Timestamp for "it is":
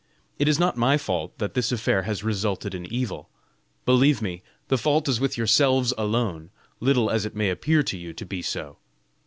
0.39-0.57